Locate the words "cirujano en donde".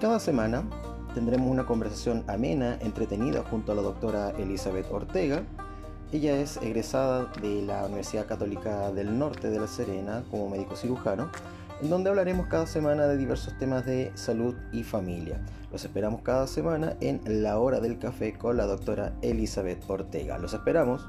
10.74-12.10